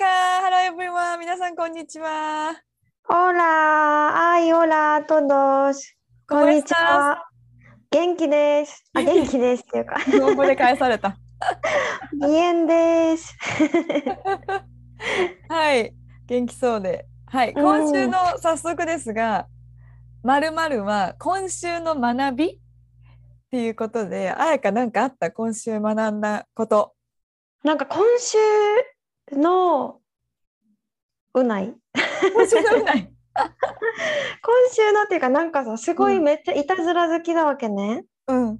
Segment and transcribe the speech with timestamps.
[0.00, 1.18] ホラ、彩香 !Hello everyone!
[1.18, 2.54] 皆さん、こんにちは。
[3.06, 4.32] Hola!
[4.32, 5.76] Ay, hola todos!
[6.26, 7.22] こんにちは
[7.90, 11.18] 元気です あ、元気ですっていうか日本語で返された。
[12.18, 13.36] bien です
[15.50, 15.94] はい、
[16.26, 17.04] 元気そうで。
[17.26, 19.48] はい、うん今週の早速ですが、
[20.22, 22.58] まるまるは今週の学びっ
[23.50, 26.94] ていうことで、彩香なんかあった今週学んだこと。
[27.64, 28.38] なんか今週
[29.32, 30.00] の
[31.34, 31.74] うない
[32.34, 33.12] 今週のない。
[34.42, 38.58] 今週のっていうかなんかさすごいめっちゃいたずら好きなわけね、うん。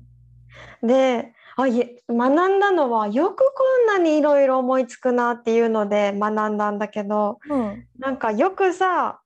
[0.83, 3.45] であいえ学んだのはよくこ
[3.85, 7.87] んなにいろいろ思いつくなっていうので学んだんだけどうん。
[7.99, 9.21] なんかよくさ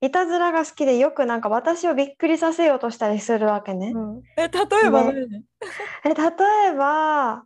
[0.00, 3.92] いたずらが好きでよくなんか私をびっくりさせようとしたりするわけね。
[4.36, 5.44] え、例えばね何、
[6.04, 6.24] え例
[6.70, 7.44] えば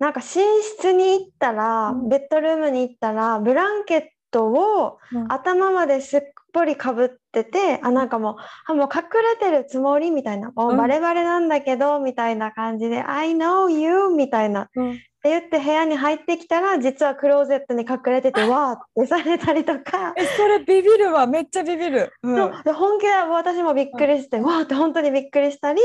[0.00, 0.26] なんか寝
[0.62, 6.20] 室に行ったら、うんベッドルームに行ったらブランケットをうん頭まですっ
[6.52, 14.68] ぽりかぶっててあなんかもうあもう隠れてるつもりみたいなもううんバレバレなんだけど、みたいな感じで「I know you」みたいな。
[14.74, 20.14] うんって言って部屋に入ってきたら実はクローゼットに隠れててわーってされたりとか。
[20.16, 21.26] え、それビビるわ。
[21.26, 22.10] めっちゃビビる。
[22.22, 22.36] うん。
[22.36, 25.82] そうで本気で私もびっくりして、わーって本当にびっくりしたり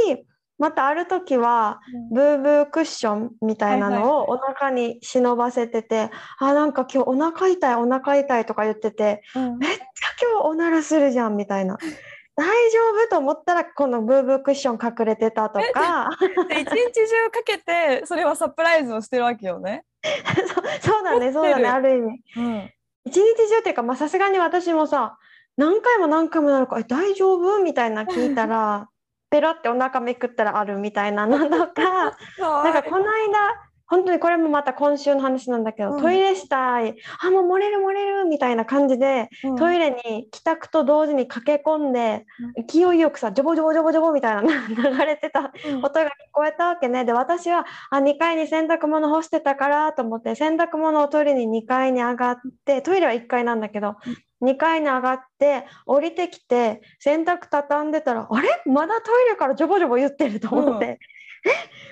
[0.58, 9.58] またある時はブーブークッションみたいなのをお腹に忍ばせてて、あなんか今日お腹痛いお腹痛いとか言っててうん。
[9.58, 9.84] めっちゃ
[10.22, 11.78] 今日おならするじゃんみたいな。
[12.38, 16.10] 大丈夫と思ったらこのブーブークッション隠れてたとか。
[16.50, 19.86] で一日中かけて、それはサプライズをしてるわけよね。
[20.04, 22.22] そうそうだねそうだねある意味。
[22.38, 22.72] うん。
[23.06, 25.18] 一日中っていうかまあさすがに私もさ
[25.58, 28.90] 何回も何回もなるから「え大丈夫?」みたいな聞いたら
[29.36, 32.18] ペロってお腹めくったらあるみたいなのとか。
[32.40, 36.02] なんかこの間本当にこれもまた今週の話なんだけど、うん。
[36.02, 36.96] トイレしたい。
[37.22, 39.56] あもう漏れる漏れるみたいな感じで、うん。
[39.58, 42.26] トイレに帰宅と同時に駆け込んで、
[42.68, 45.86] 勢いよくさジョボジョボジョボジョボみたいな 流れてたうん。
[45.86, 47.06] 音が聞こえたわけね。
[47.06, 53.98] で私はあ2階に洗濯物干してたからと思って洗濯物を取りに2階に上がってトイレは1階なんだけど、
[54.42, 58.50] 2階に上がって降りてきて洗濯畳んでたらあれ？
[58.66, 61.52] まだトイレからジョボジョボ言ってると思って、え？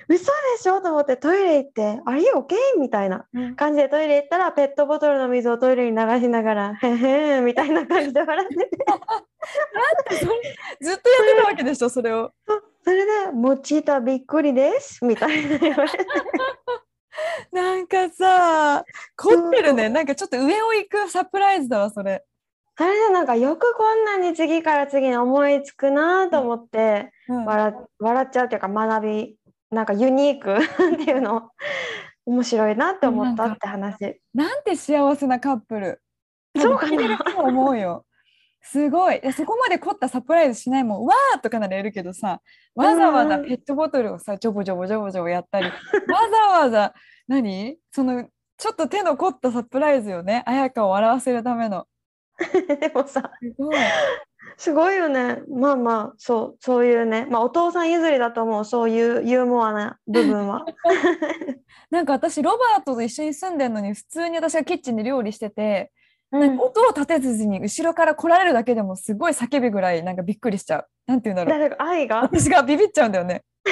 [0.10, 0.32] 嘘で
[0.62, 0.82] しょ？
[0.82, 2.48] と思ってトイレ行って「あれ？OK?」
[2.80, 3.56] みたいなうん。
[3.56, 8.70] 感じでトイレ行ったらペットボトルの水をトイレに流しながら「へへーみたいな感じで笑ってて。
[10.18, 10.32] それ
[10.82, 12.32] ずっとやってたわけでしょ、それを。
[12.84, 15.98] それで「もちたびっくりです」みたいな言われて。
[17.52, 18.84] なんかさ、
[19.16, 19.88] 凝ってるね。
[19.88, 22.24] なんかちょっと上を行くサプライズだわ、それ。
[22.78, 29.36] それでなんかよくこんなに次から次に思いつくなと思ってうん笑笑っちゃうっていうか学び
[29.70, 30.58] なんかユニーク
[30.94, 31.50] っていうの
[32.26, 34.22] 面白いなって思ったって話。
[34.34, 36.02] なんて幸せなカップル。
[36.58, 38.06] そうかな思うよ。
[38.62, 39.20] すごい。
[39.20, 41.06] でそこまで凝ったサプライズしないもん。
[41.06, 42.42] わーとかならやるけどさ、
[42.76, 45.72] わざわざペットボトルをさ、ジョボジョボジョボジョボやったり、わ
[46.32, 46.94] ざわざ、
[47.28, 47.78] 何？
[47.92, 48.26] その、
[48.58, 50.44] ちょっと手の凝ったサプライズよね。
[50.46, 51.88] 彩香を笑わせるための。
[52.80, 53.76] でもさすごい。
[54.58, 60.66] すごいよねまあまあそうそういうねまあお父さん譲りだと思うそういうユーモアな部分は。
[61.90, 65.92] なんか私、ロバートと一緒に住んでるのに、普通に私がキッチンで料理してて、
[66.32, 70.88] うんなんか音を立てずに後ろから来られるだけでもすごい叫ぶぐらいなんかびっくりしちゃう。
[71.06, 71.76] なんて言うんだろう。
[71.78, 72.22] 愛が？
[72.22, 73.44] 私がビビっちゃうんだよね。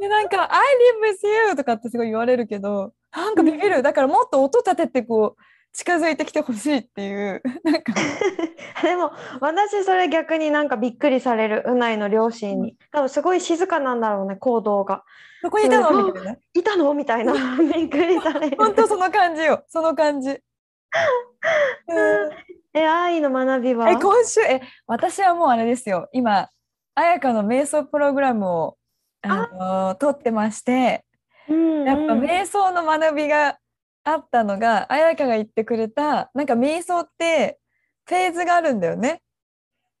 [0.00, 5.42] でなんか「I live with you」とかってすごい言われるけどなんかビビるだからもっと音立ててこう
[5.72, 7.92] 近づいてきてほしいっていう なんか。
[8.82, 12.76] でも私それ逆になんかびっくりされるうないの両親に。
[12.90, 15.04] 多分すごい静かなんだろうね行動が。
[15.40, 16.04] そこにいたの？
[16.04, 16.36] みたいな。
[16.54, 16.94] いたの？
[16.94, 17.32] みたいな。
[17.74, 18.56] びっくりされる。
[18.58, 19.64] 本当その感じよ。
[19.68, 20.30] その感じ。
[20.30, 20.38] うん
[22.74, 23.90] え愛の学びは？
[23.90, 26.08] え今週え私はもうあれですよ。
[26.12, 26.48] 今
[26.94, 28.76] 彩香の瞑想プログラムを
[29.22, 29.48] あ
[29.90, 31.04] の取ってまして。
[31.48, 33.58] うんやっぱうん瞑想の学びが
[34.04, 37.58] あったのが彩香が言ってくれたなんか瞑想って
[38.06, 39.22] フェーズがあるんだよね。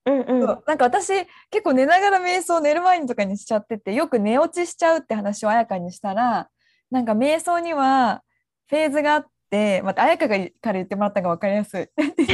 [0.04, 1.12] うんうんそうなんか私
[1.50, 6.48] 結構寝ながら瞑想寝る前にとかにしちゃっててよく寝落ちしちゃうって話を彩香にしたら
[6.90, 8.22] なんか瞑想には
[8.68, 11.88] フェーズがあってまた彩香がから言ってもらったのが分かりやすい。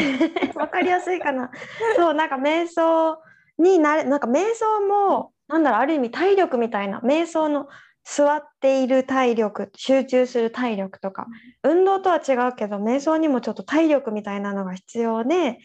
[0.56, 1.50] わかりやすいかな。
[1.96, 3.18] そう、なんか瞑想
[3.58, 7.68] になれ、なんか瞑想も、なんだろう、ある意味体力みたいな、瞑想の
[8.10, 11.26] 座っている体力、集中する体力とか、
[11.62, 15.58] 運動とは違うけど、瞑想にもちょっと体力みたいなのが必要で、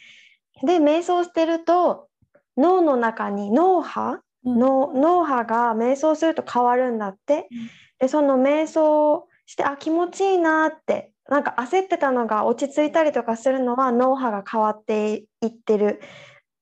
[0.66, 2.10] で、瞑想してると、
[2.58, 4.60] 脳の中に脳波、うん。
[4.60, 7.48] 脳脳波が瞑想すると変わるんだって。
[8.00, 16.02] で、その瞑想して、あ、気持ちいいなって、なんか焦ってたのが落ち着いたりとかするのは脳波が変わっていってる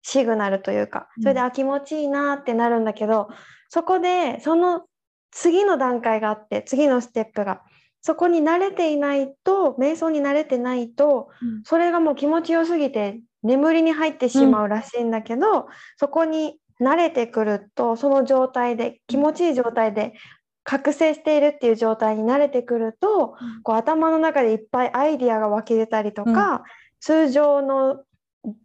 [0.03, 3.29] シグナルというか、それで、うんあ、気持ちいいなってなるんだけど、
[3.69, 4.83] そこで、その
[5.31, 7.61] 次の段階があって、次のステップが、
[8.01, 11.63] そこに慣れていないと、瞑想に慣れてないと、うん。
[11.63, 15.67] それがもう気持ちよすぎて眠りに入ってしまうらしいんだけど、
[15.97, 20.13] そこに慣れてくるとその状態で気持ちいい状態で
[20.63, 23.63] 覚醒しているっていう状態に慣れてくると、うん。
[23.63, 26.63] こう頭の中でいっぱいアイディアが湧き出たりとか、
[26.99, 28.03] 通常の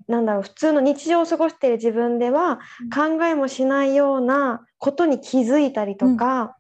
[0.08, 2.61] なんだろう普通の日常を過ごしている自分では
[2.94, 6.56] 考えもしないようなことに気づいたりとか、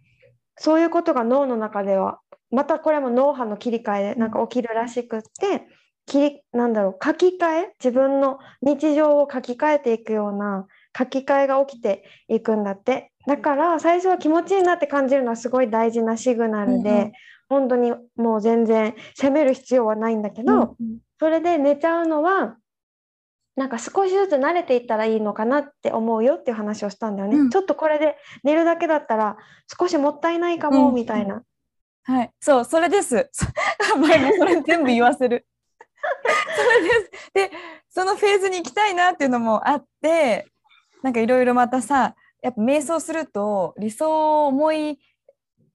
[0.56, 2.20] そういうことが脳の中では
[2.50, 5.66] またこれも脳波の切り替えでなんか起きるらしくって、
[6.06, 10.66] 切りなんだろう書き換え自分の日常を書き換えていくような
[10.96, 13.12] 書き換えが起きていくんだって。
[13.26, 17.12] だから最初は気持ちいいなって感じるのはすごい大事なシグナルで、うんうん。
[17.48, 20.98] 本当にもう全然責める必要はないんだけど、うん。
[21.18, 22.56] それで寝ちゃうのは
[23.56, 27.38] なんか少しずつ慣れていったらいいのかなって思うよっていう話をしたんだよね。
[27.38, 29.36] うんちょっとこれで寝るだけだったら
[29.78, 31.42] 少しもったいないかもうんみたいな。
[32.04, 33.30] はい、そう、それです。
[33.98, 35.46] 前もそれ全部言わせる。
[36.54, 37.50] それです。
[37.50, 37.50] で、
[37.88, 40.46] そのフェーズに行きたいなっていうのもあって、
[41.02, 45.00] なんかいろいろまたさ、やっぱ瞑想すると理想を思い、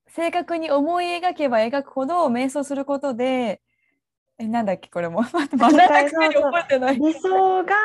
[0.07, 3.62] 正確に思い描けば描くほど瞑想することで、
[4.42, 5.24] え、なんだっけ、これも。
[7.00, 7.76] 理想が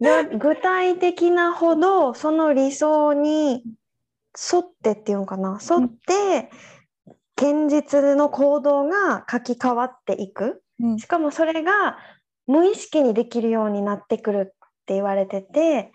[0.00, 3.62] よ具体的なほどその理想に
[4.52, 6.50] 沿ってっていうのかな沿って
[7.36, 10.62] 現実の行動が書き換わっていく。
[10.80, 11.98] うんしかもそれが
[12.46, 14.46] 無意識にできるようになってくるっ
[14.86, 15.92] て言われてて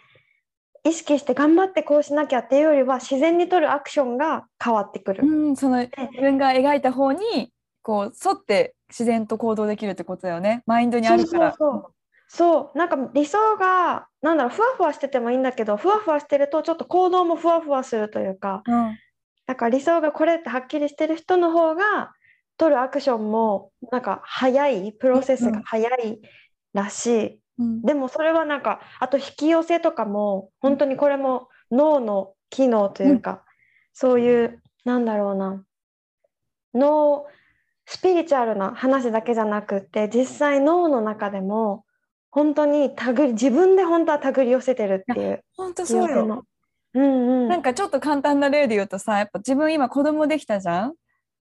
[0.83, 5.27] 意識して頑張ってこうしなきゃっていうよりは自然に取るアクションが変わってくる。
[5.27, 5.91] うん、その自
[6.21, 7.51] 分が描いた方に
[7.85, 10.63] こう沿って自然と行動できるってことだよね。
[10.65, 11.55] マインドにあるから。
[11.55, 11.93] そうそうそう。
[12.27, 12.77] そう。
[12.77, 18.63] なんか理想がなんだろうふわふわしててもいいんだけどふわふわしてるとちょっと行動もふわふわするというか。
[18.65, 18.97] うん。
[19.45, 22.11] だから理想がこれってはっきりしてる人の方が
[22.57, 26.19] 取るアクションもなんか早いプロセスが早い
[26.73, 27.39] らしい。
[27.59, 27.81] うん。
[27.83, 33.43] でもそれはなんかあと引き寄せとかも本当にこれも脳の機能というか、
[33.93, 35.63] そういうなんだろうな。
[36.73, 37.27] 脳
[37.95, 41.85] スピリチュアルな話だけじゃなくって実際脳の中でも
[42.29, 46.43] 本当に手繰り自分で本当は手繰り寄せてるっていう本当そうよ。
[46.93, 50.93] うんうんなんかちょっと簡単な例で言うとさ、やっぱ自分今子供できたじゃん？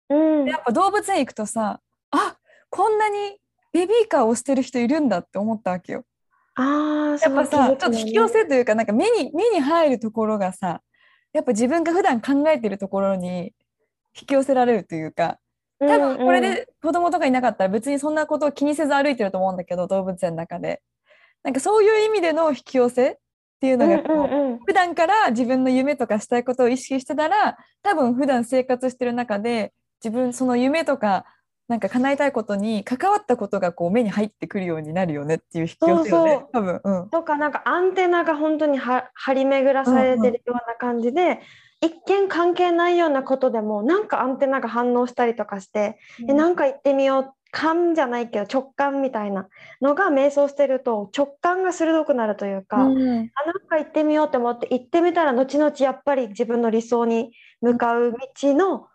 [0.10, 2.38] うんでやっぱ動物園行くとさ、あ
[2.72, 3.38] こんなに
[3.72, 6.04] ベビーカーをしてる人いるんだって思ったわけよ。
[6.56, 10.82] ああやっぱさ、ちょっと引き寄せというか、なんか目に目に入るところがさ、
[11.32, 13.54] やっぱ自分が普段考えてるところに
[14.20, 15.38] 引き寄せられるというか、
[15.80, 20.82] 多分これで子供とかいなかったら別にそんなことを気にせず歩いてると思うんだけど、動物園の中で。
[21.44, 23.16] なんかそういう意味での引き寄せっ
[23.62, 24.60] ていうのがこう、うんうんうん。
[24.60, 31.26] 普段から自分の夢とかしたいことを意識してたら多分普段生活してる中で自分その夢とか
[31.70, 36.46] なんか叶えたいことに関わったことがこう目に入ってくるようになるよねっていう引き寄せよね。
[36.52, 36.82] 多分。
[36.84, 37.10] うん。
[37.10, 41.40] とかなんかアンテナが本当には張り巡らされてるような感じで、
[41.82, 47.34] 一見関係ないようなことでもなんかアンテナが反応したりとかして、えなんか行ってみよう。
[47.52, 49.50] 感じゃないけど直感みたいな
[49.82, 53.00] のが瞑想してると直感が鋭くなるというか、うん。
[53.34, 57.32] あなんか行ってみようって思って行ってみたら後々やっぱり自分の理想に
[57.62, 58.86] 向かう道の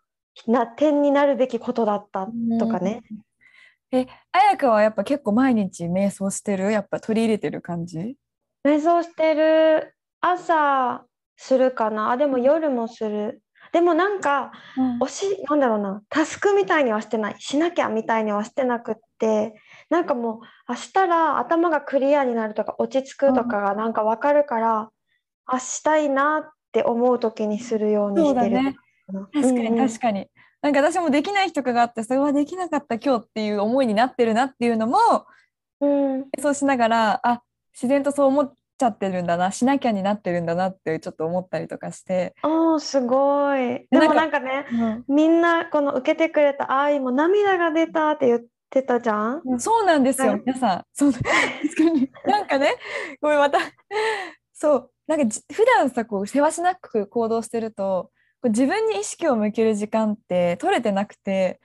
[0.46, 2.28] な点になるべきことだった
[2.60, 3.02] とかね。
[3.90, 6.70] え彩香はやっぱ結構毎日瞑想してる？
[6.70, 8.14] やっぱ取り入れてる感じ？
[8.64, 9.96] 瞑想してる。
[10.20, 11.04] 朝
[11.36, 12.10] するかな？
[12.10, 13.42] あでも夜もする。
[13.72, 14.52] でもなんか
[15.00, 17.36] 押しなんだろうなタスクみたいにはしてない。
[17.38, 19.54] しなきゃみたいにはしてなくって
[19.90, 24.90] なんかもう明日ら頭がクリアになるとか落ち着くとかがなんか分かるから
[25.46, 28.76] あしたいなって思う時にするようにしてるね
[29.32, 30.26] 確かに確かに、
[30.62, 34.98] なんか私もできない日とかがあってそれはできなかった今日っていう思いになってるなっていうのも
[35.80, 36.12] うん。
[36.12, 43.86] うんそうしながらあ自然とそう思ちゃってるんだなしなきゃになってるんだなってちょっと思ったりとかして、おーすごい。
[43.90, 44.66] でもなんかね、
[45.08, 48.40] みんなこの受けてくれた愛も涙が出たって言っ
[48.70, 49.42] てたじゃん？
[49.58, 50.84] そうなんですよ、はい皆さん。
[50.92, 51.12] そう。
[52.26, 52.74] なんかね、
[53.20, 53.58] ごめん、また。
[54.52, 58.10] そう、なんかじ普段さ、こう、せわしなく行動してると、
[58.44, 61.60] 自分に意識を向ける時間って取れてなくて、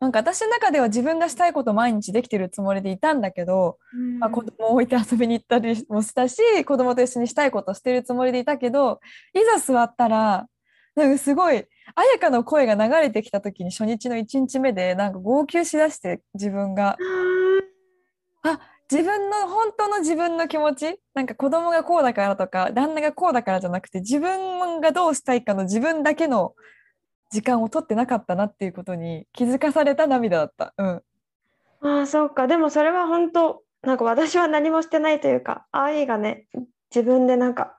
[0.00, 3.78] なんか私の中では自分がしたいこと毎日できてるつもりでいたんだけど、
[4.18, 9.00] まあ、子供を置いて遊びに行ったりもしたし子供と一緒にしたいことしてるつもりでいたけど
[9.32, 10.46] いざ座ったら
[10.94, 16.96] なんかすごい彩香の声が流れてきた時に初日の1日目でなんか号泣しだして自分が。
[18.90, 21.00] 自分の本当の自分の気持ち？
[21.14, 26.54] なんか子供がこうだからとか旦那がこうだからじゃなくて自分がどうしたいかの自分だけの
[27.34, 30.72] 時間を取ってなかったなっていうことに気づかされた涙だった。
[30.78, 31.02] うん
[31.80, 32.46] ああ、そうか。
[32.46, 36.46] でもそれは本当、なんか私は何もしてないというか、愛がね、
[36.94, 37.78] 自分でなんか、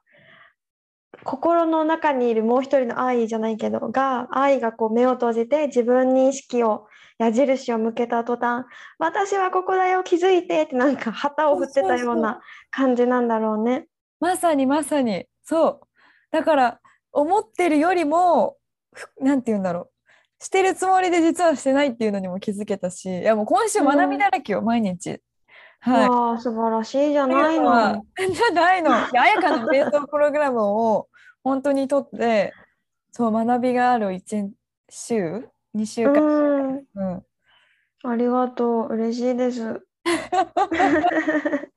[1.24, 8.66] 心の中にいるもう一人の愛じゃないけど、が、愛がこう目を閉じて自分に意識を、矢印を向けた途端、
[9.00, 13.88] 私はここだよ、気づいてってなんか旗を振ってたような感じなんだろうね。
[14.20, 15.80] まさにまさにそう
[16.32, 16.80] だから
[17.12, 18.65] 思ってるよりもふ
[19.20, 19.90] なんて言うんだろ
[20.40, 25.22] うしてるつもりで実はしてないっていうのにも気づけたしいやもう今週学びだらけよ、毎日
[25.80, 28.04] はいああ、素晴らしいじゃないの。
[28.18, 28.90] じゃないの。
[28.90, 31.08] いや彩香の瞑想プログラムを
[31.44, 32.54] 本当にとって、
[33.12, 34.52] そう学びがある1
[34.90, 36.22] 週、2週間。
[36.22, 36.22] う
[36.72, 37.26] ん、うん。
[38.04, 38.94] ありがとう。
[38.94, 39.86] 嬉しいです。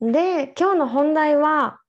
[0.00, 1.80] で、今日の本題は、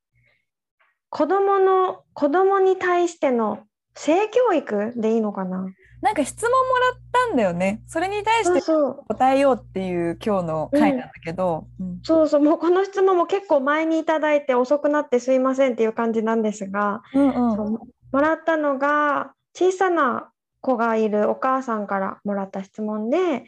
[1.10, 5.66] 子供の、子供に対しての性教育でいいのかな？
[6.02, 7.82] なんか質問もらったんだよね。
[7.88, 8.62] それに対して。
[9.08, 12.00] 答えようっていう今日の回なんだけど、うん。
[12.04, 17.80] そうそう、もうこの質問も結構前にいただいて遅くなってすいませんっていう感じなんですが、うんうん。
[18.12, 20.30] もらったのが小さな
[20.62, 23.46] 子がいるお母さんからもらった質問で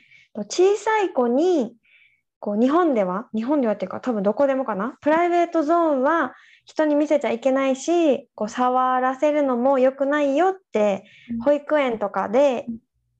[0.50, 1.76] 小さい子に
[2.40, 4.98] こう日本では日本ではっていうか多分どこでもかな？
[5.02, 6.34] プライベートゾーンは
[6.68, 12.68] 人に見せちゃいけないしこう触らせるのも良くないよってうん保育園とかで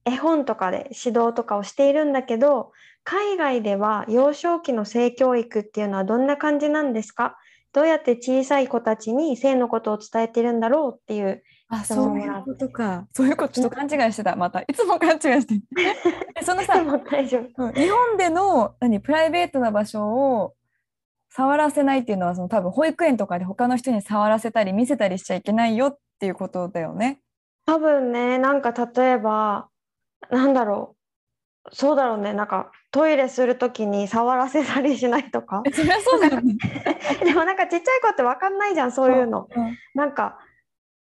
[0.04, 2.72] 絵本とかで指導とかをしているんだけど
[3.04, 7.36] 海外では幼少期の性教育っていうのはどんな感じなんですか？
[7.72, 13.06] どうやって小さい子たちに性のことを伝えてるんだろうっていうあ、質そういうことか。
[13.12, 14.36] そういうことちょっと勘違いしてた。
[14.36, 14.60] また。
[14.62, 15.54] いつも勘違いして
[16.42, 20.54] そのさ日本での何プライベートな場所を
[21.30, 27.20] 触らせないっていうのはその多分保育園とかで他の人に触らせたり見せたりしちゃいけないよっていうことだよね。
[27.66, 29.68] 多分ね、なんか例えば、
[30.30, 30.98] なんだろう。
[31.70, 32.32] そうだろうね。
[32.32, 35.62] なんかトイレするときに触らせたりしないとか。
[35.72, 36.56] そりゃそうだよね。
[37.22, 39.48] でもなんかちっちゃい子ってわかんないじゃん、そういうの。
[39.54, 40.38] うんなんか、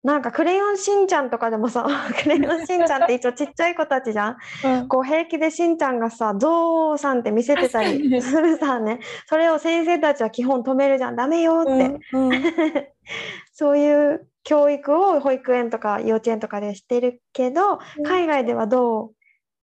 [0.02, 1.86] なんかクレヨンしんちゃんとかでもさ、
[2.22, 4.36] クレヨンしんちゃんって一応ちっちゃい子たちじゃん。
[4.64, 9.00] うんこう平気でしんちゃんがさ、ゾウさんって見せてたりするさね。
[9.28, 11.16] それを先生たちは基本止めるじゃん。
[11.16, 11.70] ダメよって。
[12.14, 12.42] うんうん
[13.52, 19.10] そういう教育を保育園とか幼稚園とかでしてるけど、うん海外ではどう、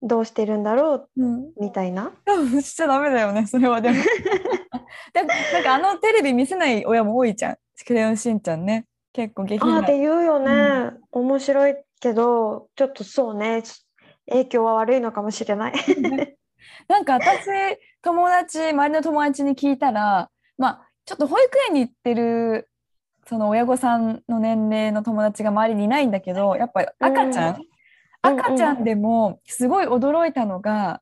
[0.03, 2.11] どうしてるんだろううんみたいな？
[2.61, 3.95] しちゃダメだよね、それはでも。
[5.13, 7.55] でなんかあのテレビ見せない親も多いじゃん。
[7.87, 8.85] クレヨンしんちゃんね。
[9.17, 9.81] 結構下ああ品な。
[9.81, 10.51] って言うよね、
[11.11, 13.63] う面白いけど、ちょっとそうね、
[14.29, 15.73] 影響は悪いのかもしれない。
[16.87, 17.47] なんか私、
[18.03, 22.69] 友達、周りの友達に聞いたら、まあ、ちょっと保育園に行ってる、
[23.25, 27.67] その親御さんの年齢の友達が周りにいないんだけど、やっぱり赤ちゃん、うん
[28.23, 31.01] 赤ちゃんでもすごい驚いたのが、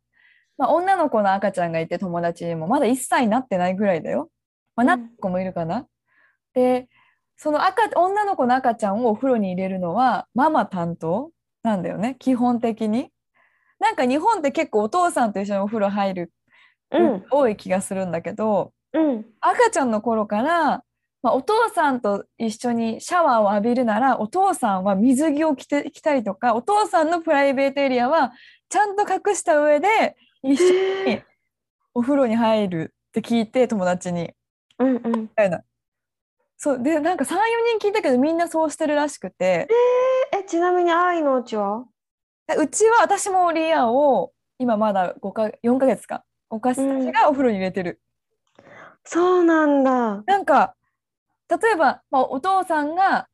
[0.58, 4.30] まあ、女の子の赤ちゃんがいて友達にもまだ1歳になってないぐらいだよ。
[4.76, 5.88] まあ、うんなった子もいるかな。
[6.54, 6.88] で、
[7.38, 11.32] その赤、女の子の赤ちゃんをお風呂に入れるのはママ担当
[11.64, 13.12] なんだよね、基本的に。
[13.80, 16.32] なんか日本って結構お父さんと一緒にお風呂入る
[16.92, 20.84] うん、多い気がするんだけど、うん、赤ちゃんの頃から、
[21.22, 28.32] まあ、お父さんと一緒にシャワーを浴びるならお父さんは水着を着てきたりとかお父さんのプライベートエリアは
[28.70, 31.22] ちゃんと隠した上で一緒に
[31.94, 34.32] お風呂に入るって聞いて友達に
[34.78, 35.22] うん、うん。
[35.22, 35.62] みたいな。
[36.58, 37.38] そうでなんか34
[37.80, 39.68] 人聞いたけどみんなそうしてるらしくて
[40.34, 41.86] え、ちなみに愛のうちは？
[42.58, 48.00] うちは私もリアを今まだ5か4ヶ月かお菓子たちがお風呂に入れてる。
[49.04, 50.24] そうなんだ。
[50.26, 50.76] なんか
[51.50, 53.28] 例えば、まあ、お父さんが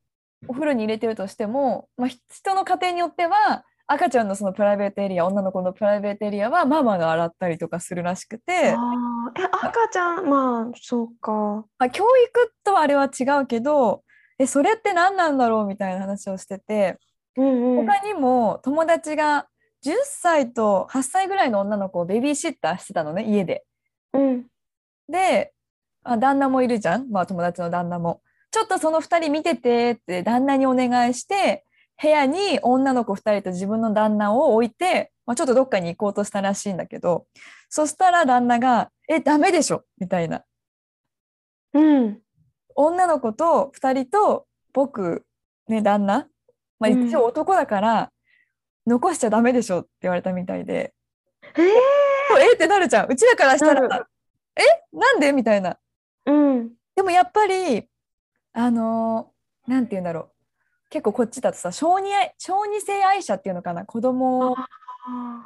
[0.48, 3.64] お風呂に入れてるとしても、まあ、ひ人の家庭によっては
[3.94, 9.42] 赤ちゃんのそのプライベートエリア女の子のプライベートエリアはママが洗ったりとかするらしくて、あー。
[9.42, 11.66] え赤ちゃんまあそうか。
[11.78, 14.04] まあ、教育とはあれは違うけど
[14.40, 17.00] えそれって何なんだろうみたいな話をしてて。
[17.36, 17.86] うんうん。
[17.86, 19.48] 他にも友達が
[19.86, 23.66] 10歳と8歳ぐらいの女の子をベビーシッターしてたのね家で。
[24.14, 24.46] うん。
[25.10, 25.52] で
[26.04, 28.22] あ旦那もいるじゃん、まあ、友達の旦那も。
[28.52, 31.66] ちょっとその2人見ててって旦那にお願いして
[32.02, 37.28] 部屋に女の子2人と自分の旦那を置いて、まあ、ちょっとどっかに行こうとしたらしいんだけど
[37.70, 40.44] そしたら旦那が「えダメでしょ」みたいな。
[41.74, 42.22] うん。
[42.76, 45.26] 女の子と2人と僕
[45.68, 46.28] ね旦那、
[46.80, 47.08] まあ、うん。
[47.08, 48.12] 一応男だから
[48.88, 50.94] 残しちゃダメでしょって言われたみたいで、
[51.56, 51.62] え
[52.42, 53.12] えってなるじゃん。
[53.12, 54.08] うちらからしたなら
[54.56, 55.32] えなんで？
[55.34, 55.78] みたいな。
[56.26, 56.74] ー、うん。
[56.96, 57.88] でもやっぱり
[58.54, 60.31] あのーなんて言うんだろう
[60.92, 63.86] 結構こっちだとさ小児愛小児性愛者っていうのかな？
[63.86, 64.68] 子供をは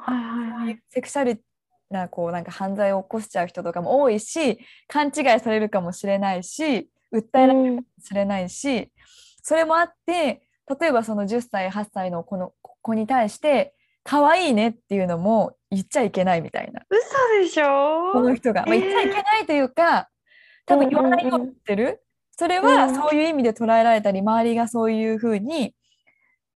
[0.10, 0.80] いはいはい。
[0.90, 1.42] セクシャル
[1.90, 8.92] なこうなんか犯罪を起こしちゃう人とかも多いし勘違いされるかもしれないし訴えられるうんかもしれないし、
[9.42, 10.42] それもあって
[10.80, 16.82] 例えばその10歳8歳の子の子に対して可愛いねっていうのも言っちゃいけないみたいな。
[16.90, 17.00] 嘘
[17.40, 20.10] でしこのょ人が、まあ、えー言っちゃいけないというか
[20.66, 22.02] 多分言わないようにしてる、
[22.38, 25.74] それはうんそういう意味で捉えられたり周りがそういうふうに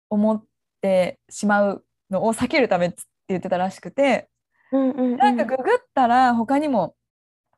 [0.09, 0.43] 思っ
[0.81, 4.29] てしまうのを避けるためって言ってたらしくて。
[4.71, 6.93] うんうんうんなんかググったら他にも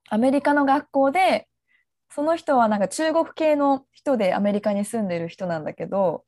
[0.09, 1.47] アメリカの学校で
[2.13, 6.23] その人はなんか中国系の人でアメリカに住んでる人なんだけど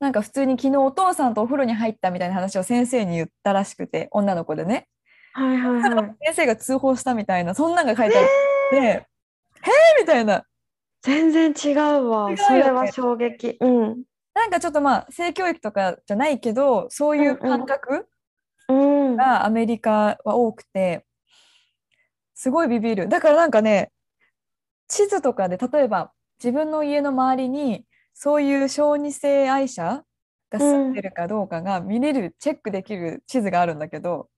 [0.00, 4.88] なんか普通に昨日お父さんとお風呂に入ったみたいな話を先生に言ったらしくて女の子でね
[5.32, 8.24] はいはいはい先生が通報したみたいなそんなんが書いてあっ
[8.70, 9.06] て「へえ!」
[10.00, 10.44] みたいな
[11.04, 12.30] 全然違うわ。
[12.30, 13.58] 違うそれは衝撃。
[13.60, 14.02] うん。
[14.34, 18.08] なんかちょっとまあ性教育とかじゃないけどそういう感覚
[18.68, 19.16] うん。
[19.16, 21.04] がアメリカは多くて
[22.34, 23.08] すごいビビる。
[23.08, 23.92] だからなんかね
[24.88, 26.10] 地図とかで例えば
[26.42, 27.84] 自分の家の周りに
[28.14, 30.02] そういう小児性愛者
[30.50, 34.28] が住んでるかどうかが見れる、チェックできる地図があるんだけど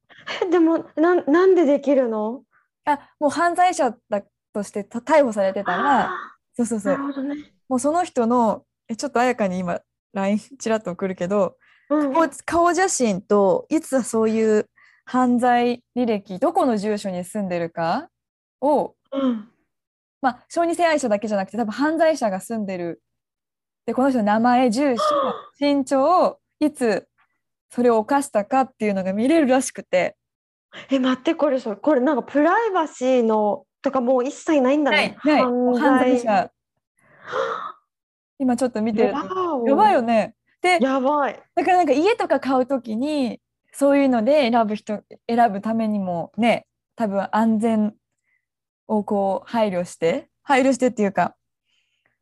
[0.42, 2.42] えでもなんなんでできるの？
[2.84, 7.24] あもう犯罪者だとしてた逮捕されてたらあそうそうそう。
[7.24, 7.36] ね。
[7.68, 9.80] もうその人のえちょっと彩香に今
[10.14, 11.56] LINE ちらっと送るけど
[11.90, 14.68] うん顔顔写真といつそういう
[15.04, 18.08] 犯罪履歴どこの住所に住んでるか
[18.60, 19.48] をうん。
[20.22, 23.02] まあ小児性愛者だけじゃなくて多分犯罪者が住んでる。
[23.84, 25.02] でこの人の名前住所
[25.60, 27.06] 身長いつ
[27.70, 30.16] それを犯したかっていうのが見れるらしくて。
[30.90, 35.16] え待ってこれそうこれなんかプライバシーのとかもう一切ないんだね。
[35.24, 36.18] ない犯罪。
[36.18, 36.50] 罪者。
[38.38, 39.14] 今ちょっと見てる。
[39.64, 40.34] やばいよね。
[40.60, 41.40] でやばい。
[41.54, 47.94] だからなんか家とか買うときにそういうので選ぶ人選ぶためにもね多分安全
[48.88, 51.36] をこう配慮して配慮してっていうか。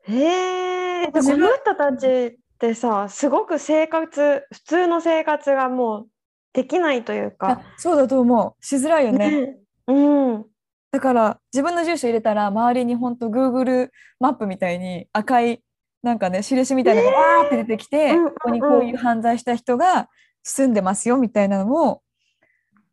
[0.03, 6.09] へえで自分この人たちってさすごく生活普通の生活がもう
[6.53, 8.65] できないというあかそうだと思う。
[8.65, 9.31] しづらいよね。
[9.31, 9.57] ね。
[9.87, 10.54] うん
[10.95, 13.89] だから自分の住所入れたら周りに本当 Google
[14.21, 15.61] マップみたいに赤い
[16.05, 20.09] なんかね印みたいなのがわーって出てきて、うんここにこういう犯罪した人が
[20.45, 22.03] 住んでますよみたいなのも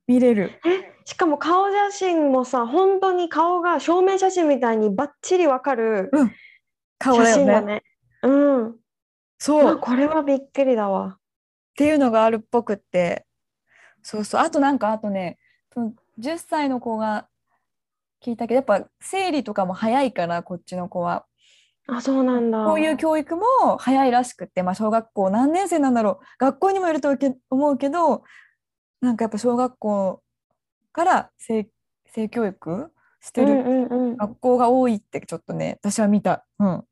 [0.08, 0.60] 見れる。
[0.66, 6.10] えしかも顔写真もさ本当に顔が証明写真みたいにバッチリわかる
[7.00, 7.44] 写顔だよね。
[7.44, 7.84] 真だね。
[8.24, 8.76] うん。
[9.38, 9.78] そう。
[9.78, 11.20] これはびっくりだわ。
[11.76, 13.28] ていうのがあるっぽくって。
[14.02, 14.42] そうそう。
[14.42, 15.38] あとなんかあとね
[15.72, 17.28] その10歳の子が
[18.24, 21.26] 聞いたけどやっぱ生理とかも早いからこっちの子は。
[21.88, 23.44] あそうなんだこういう教育も
[23.78, 28.24] 早いらしくって、まあ、小学校何年生なんだろう学校にもよるとけ思うけど
[29.02, 30.22] なんかやっぱ小学校
[30.94, 31.68] から性
[32.06, 36.46] 性教育してるうんうんうん学校が多いってちょっとね私は見た。
[36.60, 36.84] うん、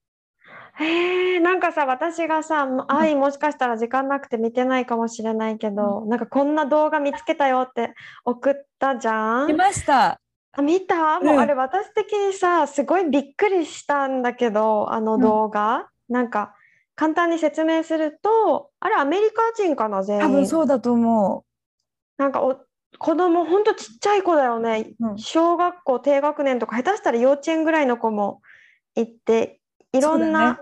[0.80, 7.94] へえなんかさ私がさ愛もしかしたら時間なくて見てないかもしれないけど、なんかこんな動画見つけたよって
[8.26, 10.20] 送ったじゃ見んました。
[10.60, 11.19] あ見た？
[11.19, 16.54] もううんあれ私的にさすごいびっくりしたんだけどあのうん動画、なんか
[16.95, 21.45] 簡単に説明するとあれアメリカ人かな全多分員そうだと思
[22.17, 22.58] なんかお
[22.98, 25.17] 子供ほんとちっちゃい子だよね、うん。
[25.17, 28.41] 小学校低学年とか下手したら幼稚園ぐらいの子も
[28.95, 29.62] 行って
[29.93, 30.60] いろんな、ね。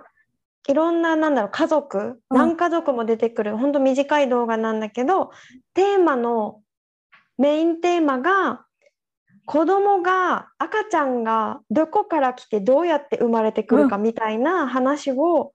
[0.67, 2.37] いろんななんだろう家族、うん。
[2.37, 5.31] 何家族も出てくるほんと短い動画なんだけど
[5.73, 6.61] テーマの
[7.37, 8.66] メインテーマが
[9.47, 15.53] 子供が赤ちゃんがどこから来てどうやって生まれてくるかみたいな話を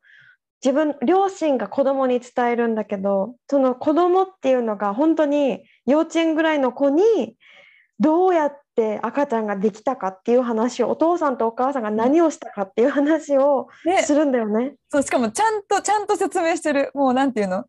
[0.65, 7.37] 自分両親が子供に伝えるんだけどその子供っていうのが本当に幼稚園ぐらいの子に
[8.01, 14.03] どうやって赤ちゃんができたかっていう話をお父さんとお母さんが何をしたかっていう話をね。
[14.05, 14.77] するんだよね。
[14.89, 16.91] そうしかもちゃんとちゃんと説明してる。
[16.95, 17.65] もうなんていうの？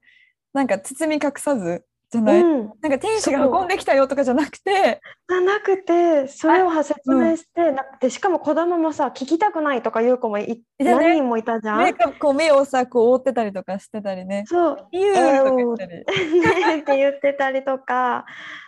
[0.54, 5.02] なんか包み隠さずじゃない、うん、なんか天使が運んできたよとかじゃなくて。
[5.28, 11.84] じゃなくてそれを説明して、なくてしかも子供もさ聞きたくないとか言う子もい何人もいたじゃん？
[11.84, 14.44] 目がこう目をさこう覆ってたりとかしてたりね。
[14.48, 15.92] そう「ユー」とか言ったり、
[16.40, 18.26] ねって言ってたりとか。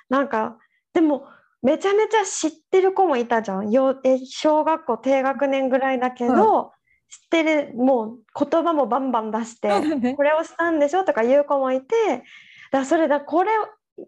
[0.10, 0.58] なんか
[0.94, 1.28] でも
[1.62, 3.72] めちゃめちゃ知ってる子もいたじゃん。
[3.72, 6.72] よえ小学校低学年ぐらいだけど、
[7.10, 9.70] 知ってるもう言葉もバンバン出して
[10.16, 12.24] これをしたんでしょとか言う子もいて
[12.76, 13.52] だそれだこれ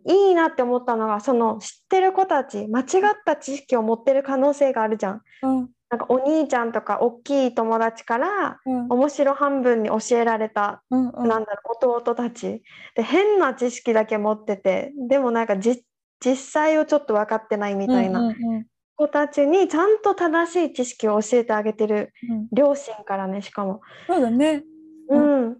[0.05, 2.87] いいなって思ったのがその知ってる子たち間違っ
[3.25, 5.21] た知識を持ってる可能性があるじゃん。
[5.43, 5.69] うん。
[5.89, 8.87] なんかお兄ちゃんとか大きい友達からうん。
[8.89, 11.27] 面白半分に教えられたうんうん。
[11.29, 12.61] なんだろう弟たち。
[12.95, 15.85] で変な知識だけ持っててでもなんかじ
[16.19, 18.65] 実際をちょっと分かってないみたいなうんうん
[18.97, 22.47] 子たちにちゃんと正しい知識を教えてあげてるうん。
[22.51, 24.63] 両親からねしかも、そうだね。
[25.09, 25.57] ううん。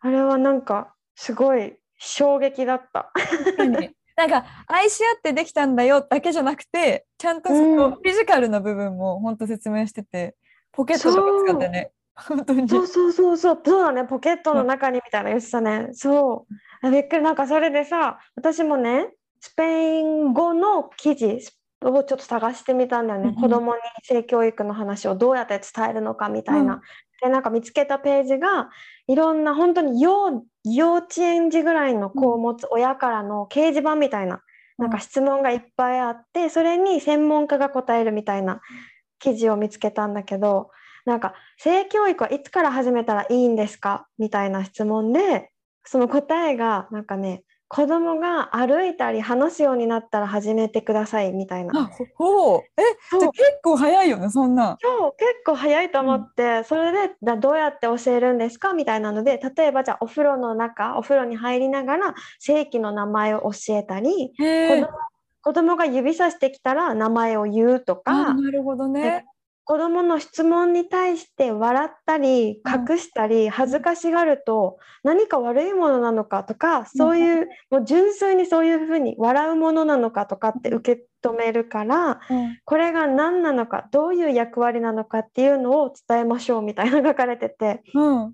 [0.00, 3.12] あれはなんかすごい衝撃だった。
[3.14, 3.90] 確かに。
[4.16, 7.92] なんか愛し合ってできたんだよだけじゃなくてちゃんとそのうん。
[7.92, 10.34] フィジカルの部分も本当説明してて
[10.72, 11.90] ポケットとか使ってね。
[12.16, 12.68] 本当に。
[12.68, 13.60] そうそうそうそう。
[13.64, 14.04] そうだね。
[14.04, 15.90] ポケットの中にみたいな言ってたね。
[15.92, 16.86] そう。
[16.86, 17.22] あびっくり。
[17.22, 21.38] なんかそれでさ私もねスペイン語の記事
[21.84, 23.40] をちょっと探してみたんだよね、うんうん。
[23.40, 26.80] 子供に性教育の話をどうやって伝えるのかみたいな、うん
[27.20, 28.70] でなんか見つけたページが
[29.08, 34.42] いろんな本当に幼幼稚園児ぐらいの子を持つ親からの掲示板みたいな、
[34.76, 38.60] なんか質問がいっぱいあってそれに専門家が答えるみたいな
[39.18, 40.70] 記事を見つけたんだけど
[41.04, 44.06] なんか性教育はいつから始めたらいいんですか？
[44.18, 45.50] みたいな質問で
[45.84, 51.90] その答えがなんかね子供が歩いたり話すようになったら始めてくださいみたいあな。
[52.16, 52.60] ほう。
[52.80, 52.82] え
[53.18, 54.78] じゃあ結構早いよねそんな。
[54.80, 64.42] そう結構早いと思って、それでだどうやって教えるんですかみたいなので例えばじゃあお風呂の中お風呂に入りながら性器の名前を教えたり子
[64.76, 64.88] 供
[65.40, 68.30] 子供が指さしてきたら名前を言うとか。
[68.30, 69.26] あなるほどね
[69.68, 72.90] 子供の質問に対して笑ったりうん。
[72.90, 82.58] 隠したり恥ずかしがると何か悪いものなのかとかそういうもう純粋にそういうふうに笑うものなのかとかって受け止めるからうん。
[82.64, 88.32] これが何なのかどういう役割なのかっていうのを伝えましょうみたいな書かれててうん。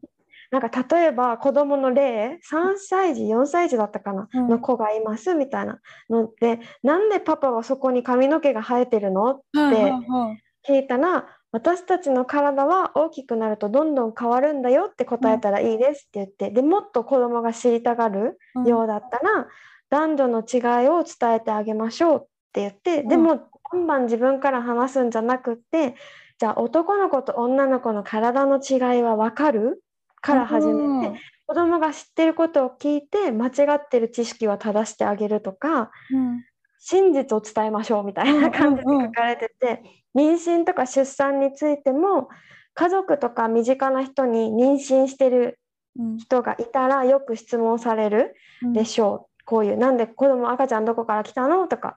[0.53, 4.49] なんか例えば子供の例3歳児4歳児だったかなうん。
[4.51, 18.67] の子がいますみたいなのでなんでパパはそこに髪の毛が生えてるのはいはいはい聞いたら私たちの体は大きくなるとどんどん変わるんだよって答えたらいいですって言って、でもっと子供が知りたがるうん。
[18.67, 19.47] ようだったら、
[19.89, 23.09] 男女の違いを伝えてあげましょうって言って、ん。
[23.09, 23.37] でも
[23.73, 25.95] バンバン自分から話すんじゃなくって
[26.39, 29.83] じゃあ男の子と女の子の体の違いは分かる
[30.21, 36.43] から始めて、子供が知ってることを聞いて間違ってる知識は正してあげるとかうん。
[36.87, 39.83] 真実を伝えましょうみたいな感じで書かれてて、
[40.15, 42.29] 妊娠とか出産についても
[42.75, 45.59] 家族とか身近な人に妊娠してる
[45.97, 46.17] うん。
[46.19, 48.73] 人がいたらよく質問されるうん。
[48.73, 51.69] でしょう、こういうなんで子供赤ちゃんどこから来たの？
[51.69, 51.95] とか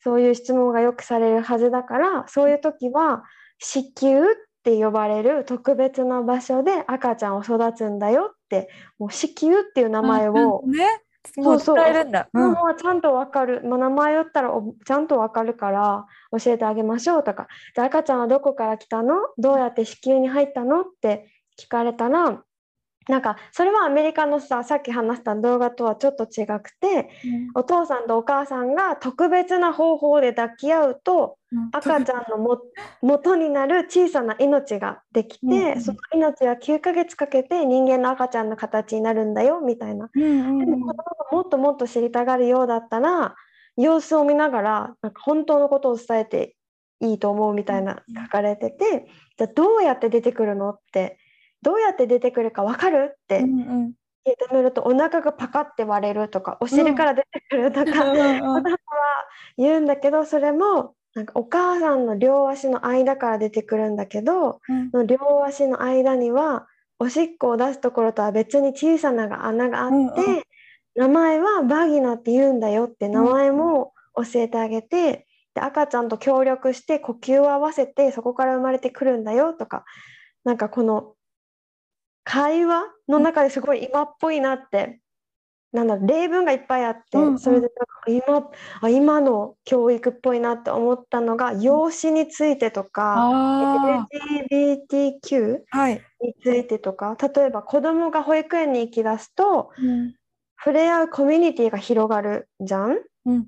[0.00, 3.22] そういう質問がよくされるはずだからそういう時は
[3.58, 4.24] 子宮っ
[4.64, 10.84] て呼ばれる特別な場所で赤ちゃんを育つんだよってもう子宮っていう名前をうんね
[11.36, 12.28] もう伝えるんだ。
[12.32, 12.50] うん。
[12.50, 16.06] 子供はちゃんとわかる、もう名前を言ったらおちゃんとわかるから
[16.38, 17.48] 教えてあげましょうとか。
[17.74, 19.14] じゃあ赤ちゃんはどこから来たの？
[19.38, 20.82] どうやって子宮に入ったの？
[20.82, 22.42] って聞かれたら
[23.08, 27.08] なんかそれはアメリカのささっき話した動画とはちょっと違くて
[27.54, 31.68] お父さんとお母さんが特別な方法で抱き合うとうん。
[31.72, 32.60] 赤ちゃんのも
[33.02, 35.72] 元になる小さな命ができて、うん。
[35.74, 40.10] うんその命は9ヶ月かけて人間の赤ちゃんの形になるんだよみたいな。
[40.14, 40.58] うんうんうん。
[40.58, 43.34] でも子供がもっともっと知りたがるようだったら
[43.76, 46.56] 様子を見ながらなんか本当のことを伝えて
[47.00, 51.18] いいと思うみたいな書かれててじゃあどうやって出てくるのって
[51.66, 53.10] どうやって出てくるか分かる？
[53.12, 58.18] って聞いてみるとお腹がパカって割れるとかお尻から出てくるとか、うん
[58.54, 58.62] は
[59.58, 64.60] 言うんだけどそれもなんかお母さんの両足の間から出てくるんだけど
[64.92, 65.06] うん。
[65.08, 66.68] 両足の間には
[67.00, 70.42] おしっこを出すところとは別に小さな穴があって、うんうん。
[70.94, 79.84] 名前はバギナって言うんだよって名前も教えてあげて、で赤ちゃんと協力して呼吸を合わせてそこから生まれてくるんだよとか
[80.44, 81.15] なんかこの
[82.28, 85.00] 会話の中ですごい今っぽいなって、
[85.72, 87.38] なんだ例文がいっぱいあって、うんうん。
[87.38, 87.68] それで
[88.08, 94.06] なんか今あ今の教育っぽいなって思ったのが養子についてとかあ
[94.52, 96.02] LGBTQ あ、はい。
[96.20, 100.14] についてとか例えば子供が保育園に行き出すとうん。
[100.58, 102.98] 触れ合うコミュニティが広がるじゃん？
[103.26, 103.46] うん。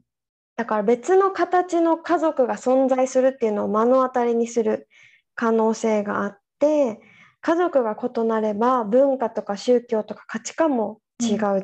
[0.56, 4.86] だから別の形の家族が存在するっていうのを目の当たりにする
[5.34, 7.00] 可能性があって
[7.48, 11.62] 家族が異なれば文化とか宗教とか価値観も違うじゃん。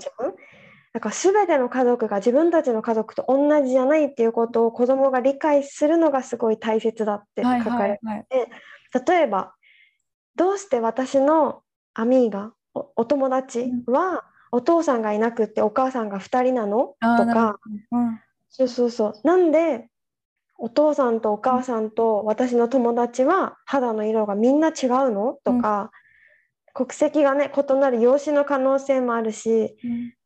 [0.94, 8.26] だから全ての家族が自分たちの家族と同じじゃないっていうことを子供が理解するのがすごい大切だって書はいかれはいはい。
[9.06, 9.54] 例えば
[10.36, 11.62] どうして私の
[11.94, 16.94] アミーがおお友達はお父さんがいなくってお母さんが2人なの？
[17.16, 17.58] とか。
[17.92, 18.20] うん。
[18.48, 19.12] そうそうそう。
[19.24, 19.88] なんで
[20.64, 25.36] お父さんとお母さんと私の友達は肌の色がみんな違うの？
[25.44, 25.90] とか、
[26.72, 29.76] 国籍がね異なる養子の可能性もあるし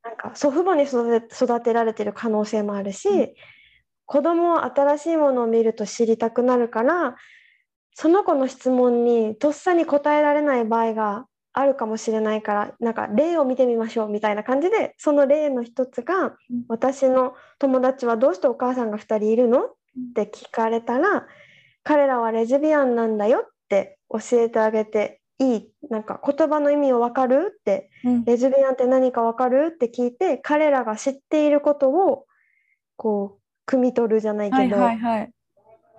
[0.04, 3.34] なんか祖父母に育て育てられてる可能性もあるし、うん。
[4.06, 7.16] 子供は新しいものを見ると知りたくなるから
[7.94, 16.34] その子の質問にとっさに答えられない場合があるかもしれないからなんか例を見てみましょうみたいな感じでその例の一つが、うん。
[16.68, 19.70] 私の友達はどうしてお母さんが2人いるの？
[20.10, 21.26] って聞かれたら
[21.82, 25.70] 彼らはレズビアンなんだよって教えてあげていい。
[25.90, 27.54] なんか言葉の意味を分かる？
[27.58, 27.90] って。
[28.04, 28.24] うん。
[28.24, 29.72] レズビアンって何かわかる？
[29.74, 32.26] って聞いて彼らが知っていることを
[32.96, 35.30] こう汲み取るじゃないはいけど、はいはい。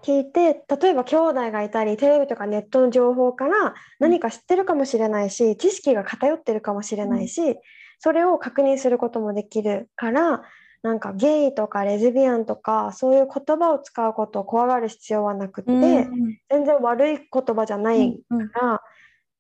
[0.04, 7.58] 聞いて例えば兄弟がいたりテレビとかネットの情報から何か知ってるかもしれないし知識が偏ってるかもしれないし、
[8.00, 10.42] それを確認することもできるから
[10.82, 18.82] なんかゲイとかレズビアンとかそういう言葉を使うことを怖がる必要はなくって、うん全然悪い言葉じゃないうんから、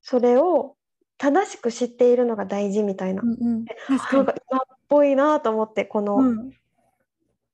[0.01, 0.75] それを
[1.17, 3.21] 正しく知っているのが大事みたいな。
[3.21, 6.07] うんうん確なんかか今っぽいなと思ってこに。
[6.07, 6.51] のうん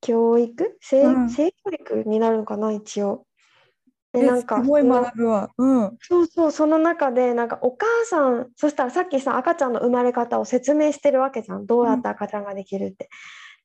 [0.01, 3.25] 教育、性うん性教育になるのかな一応。
[4.13, 5.49] でえなんかすごいその学ぶわ。
[5.57, 5.97] うん。
[5.99, 13.09] そうそうその中でなんかお母さんそしたらさっきさ赤ちゃんの生まれ方を説明してるわけじゃんどうやって赤ちゃんができるって。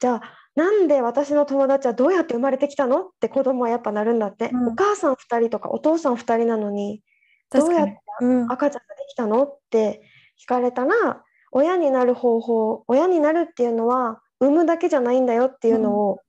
[0.00, 0.22] じゃあ
[0.56, 4.68] なんで私の友達はどうやって生まれてきたのって子供はやっぱなるんだって、うん。
[4.68, 7.02] お母さん2人とかお父さん2人なのに
[7.52, 8.52] どうやってうん。
[8.52, 10.02] 赤ちゃんができたのって
[10.42, 16.20] 聞かれたら親になる方法親になるっていうのは産むだけじゃないんだよっていうのを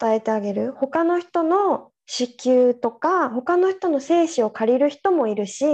[0.00, 5.64] 伝えてあげる、他の人の子宮とか他の人の精子を借りる人もいるし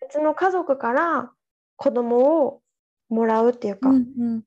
[0.00, 1.30] 別の家族から
[1.76, 2.60] 子供を
[3.08, 3.98] もらうっていうか、うんう
[4.36, 4.42] ん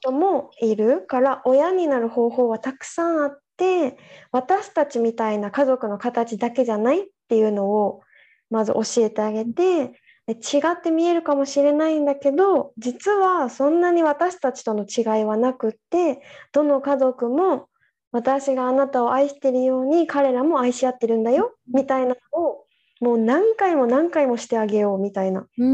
[0.00, 3.96] 人もいるから親になる方法はたくさんあって
[4.32, 8.02] 私たちみたいな家族の形だけじゃないっていうのを
[8.50, 9.92] まず教えてあげて
[10.26, 16.20] で違って見えるかもしれないんだけど実はそんなに私たちとの違いはなくって
[16.52, 17.68] どの家族も
[18.12, 22.64] 私があなたを愛してるように彼らも愛し合ってるんだよみたいなのを
[23.00, 25.46] もう何回も何回もしてあげようみたいな。
[25.58, 25.64] う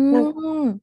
[0.70, 0.78] ん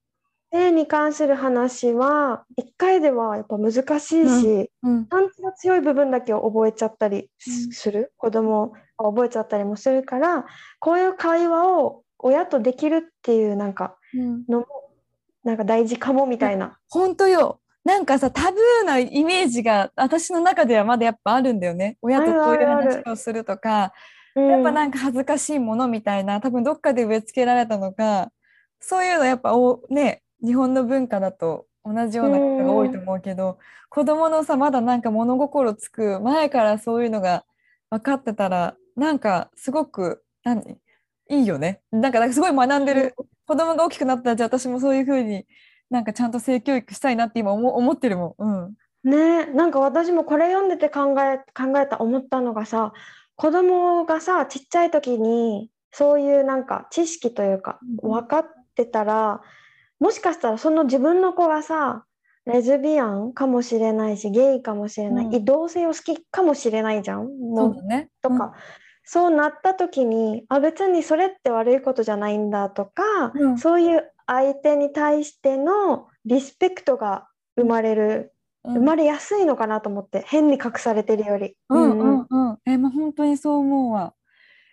[0.51, 7.71] 性に関する話は1回ではやっぱ難しいし、うんパンチが強い部分だけを覚えちゃったりうん。
[7.71, 10.45] する、子供が覚えちゃったりもするから
[10.79, 14.43] こういう会話を親とできるっていうなんかうん。
[14.47, 14.67] のも
[15.43, 16.77] なんか大事かもみたいな。
[16.89, 17.59] 本当よ。
[17.85, 21.97] なんかさ、タブーなイメージが私の中ではまだやっぱあるんだよね。
[22.01, 23.93] 親とこういう話をするとか、
[24.35, 24.47] うん。
[24.47, 28.31] やっぱなんか恥ずかしいものみたいな、多分どっかで植え付けられたのか、
[28.81, 37.45] そういうのやっぱおね、日本の文化だと同じような方が多いと思うけど、子供のさ、まだなんか物心つく前からそういうのが
[37.89, 40.77] 分かってたら、なんかすごく、何
[41.29, 41.81] いいよね。
[41.91, 43.15] なんかすごい学んでる。
[43.45, 45.45] 子供が大きくなったら、じゃあ私もそういうふうに
[45.89, 48.43] なんかちゃんと性教育したいなって今思思ってるもん。
[48.43, 48.73] うん。
[49.03, 52.93] ねなんか私もこれ読んでて考え考えた思ったのがさ
[53.35, 59.41] 子供がさちっちゃい時にそういうなんか知識というかうん分かってたら
[59.99, 62.05] もしかしたらその自分の子がさ
[62.45, 68.09] レズビアンかもしれないしゲイかもしれない、うん異同性を好きかもしれないじゃんそもううだね。
[68.21, 68.53] とか、
[69.03, 78.33] そうなった時にあ別にそれって悪いことじゃないんだとか、うんそういう相手に対してのリスペクトが生まれる、
[78.63, 81.55] うん、生まれやすいのかなと思って変に隠されてるより。
[81.69, 82.57] うんうんうんうん。
[82.65, 84.13] え、もう本当にそう思うわ。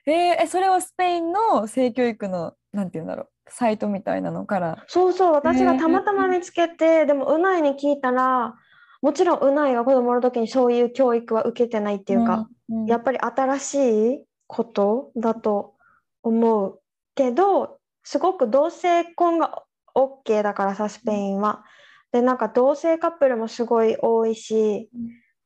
[0.07, 4.85] えーえ、それはスペインの性教育の、なんていうんだろう、サイトみたいなのから。
[4.89, 8.55] そうそう私がねたまたま見つけて、でもうないに聞いたら
[9.03, 12.87] もちろんうないが子供の時にそういう教育は受けてないっていうか、うん、うん。
[12.87, 13.75] やっぱり新し
[14.15, 15.75] いことだと
[16.23, 16.81] 思う
[17.15, 19.63] けどすごく同性婚が
[19.95, 21.65] OK だからさスペインは。
[22.13, 24.89] でなんか同性カップルもすごい多いし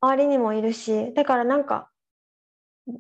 [0.00, 1.90] 周りにもいるしだからなんか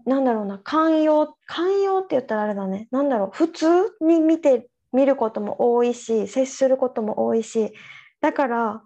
[0.06, 2.88] なんだろうな寛容寛容って言ったらあれだね。
[2.90, 3.66] なんだろう普通
[4.00, 7.72] に見て見ることも多いし接することも多いし
[8.20, 8.82] だから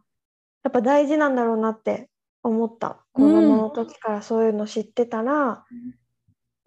[0.63, 2.09] やっぱ大事なんだろうなって
[2.43, 2.99] 思った。
[3.13, 5.65] 子供の時からそういうの知ってたら、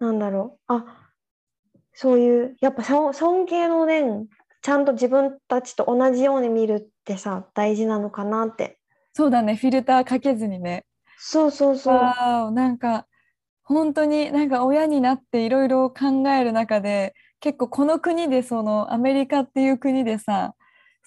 [0.00, 0.72] なんだろう。
[0.74, 0.84] あ
[1.94, 4.28] そういうやっぱそ尊敬の念
[4.62, 8.78] ちゃんと自分たちと同じように見るってさ大事なのかなって。
[9.14, 9.56] そうだね。
[9.56, 10.84] フィルターかけずにね。
[11.16, 12.50] そうそうそう。
[12.52, 13.06] なんか
[13.64, 20.54] 本当になんか親になっていろいろ考える中で結構この国でそのアメリカっていう国でさ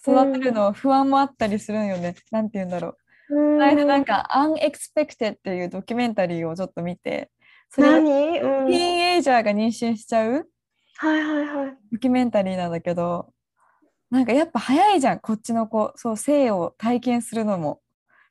[0.01, 2.91] 育てるの不安もあったりするんよね、なんて言うんだろう。
[2.91, 2.97] こ
[3.35, 3.57] うん。
[3.59, 7.29] の間なんか「Unexpected」っていうドキュメンタリーをちょっと見て
[7.69, 10.47] それは何、うん、ティーンエイジャーが妊娠しちゃう
[10.97, 11.77] はいはいはい。
[11.91, 13.31] ドキュメンタリーなんだけど
[14.09, 15.93] なんかやっぱ早いじゃんこっちの子。
[15.95, 17.79] そう性を体験するのも。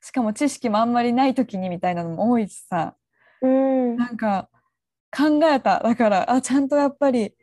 [0.01, 2.95] しかも知識もあんまりない時にみたいなのも多いしさ。
[3.41, 3.95] うん。
[3.97, 4.49] なんか
[5.15, 5.79] 考えた。
[5.79, 7.33] だからあちゃんとやっぱり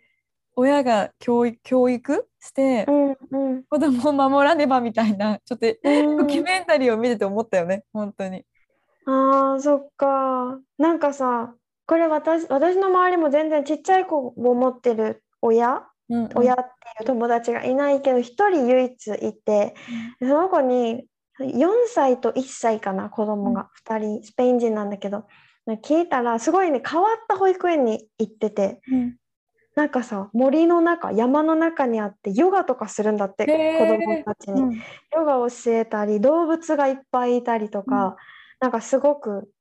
[0.61, 3.63] 親が教育教育してうんうん。
[3.71, 6.17] 子供を守らねばみたいなちょっとうん。
[6.17, 8.45] ドキュメンタリーを見てて思ったよね本当に。
[9.07, 10.59] あーそっか。
[10.77, 11.55] なんかさ
[11.87, 16.31] これ私私の周りも全然ちっちゃい子を持ってる親うんうん。
[16.35, 19.77] 親っていう友達がいないけど一人唯一いて
[20.19, 21.05] その子に
[21.39, 23.71] 4歳と1歳かな子供が。
[23.87, 25.25] 2人スペイン人なんだけど。
[25.85, 28.81] 聞いたらすごいね変わった保育園に行ってて。
[28.91, 29.17] うん
[29.79, 33.53] なんかさ森の中山の中にあってヨガとかするんだって子
[33.87, 34.63] 供たちに。
[34.63, 34.79] うん。
[35.15, 38.17] ヨガを教えたり動物がいっぱいいたりとか、
[38.61, 39.53] なんかすごく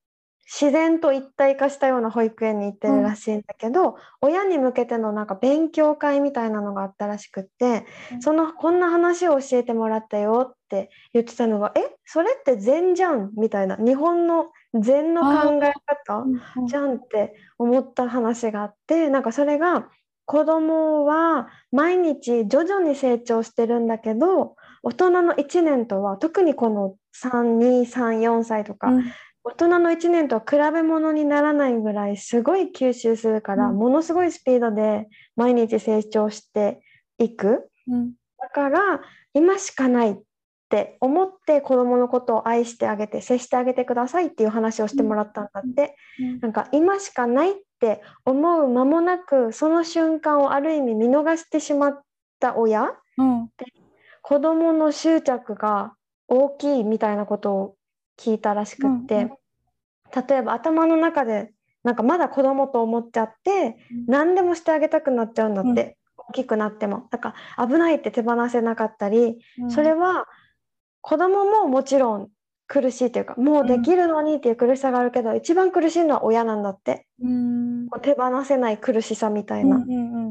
[0.59, 8.21] 自然と一体化したような保育園に行ってるらしいんだけど、親に向けてのなんか勉強会みたいなのがあったらしくって、うん。
[8.21, 11.95] そのこんな話を教えてもらったよって言ってたのが「え？
[12.05, 16.25] それって禅じゃん」みたいな日本の禅の考え方
[16.67, 19.89] じゃんって思った話があってなんかそれが
[20.27, 29.05] 子供は毎日徐々に成長してるんだけど大人の1年とは特にこの3234歳とか、うん。
[29.43, 33.77] 大人の1年とは比べ物にならないぐらいすごい吸収するから、うん。
[33.77, 36.81] ものすごいスピードで毎日成長して
[37.17, 37.69] いく。
[37.87, 38.13] うん。
[38.37, 39.01] だから
[39.33, 40.17] 今しかないっ
[40.69, 45.95] て思って子供のことを愛してあげて接してあげてくださいっていう話をしてもらったんだって。
[46.19, 46.39] うん。
[46.41, 52.01] なんか今しかないって思う間もなくその瞬間をある意味見逃してしまっ
[52.39, 52.93] た親？
[53.17, 53.49] うん。
[54.21, 55.93] 子供の執着が
[56.27, 57.75] 大きいみたいなことを
[58.19, 59.29] 聞いたらしくって、うんうん。
[60.27, 67.07] 例えば頭の中でなんかまだ子供と思っちゃって何でもしてあげたくなっちゃうんだって、大きくなっても。
[67.11, 69.71] だから危ないって手放せなかったり、うん。
[69.71, 70.25] それは
[70.99, 72.27] 子供ももちろん
[72.67, 77.07] 苦しいというかもうできるのにっていう苦しさがあるけど、一番苦しいのは親なんだって。
[77.23, 77.56] うん
[77.89, 79.83] こう手放せない苦しさみたいな、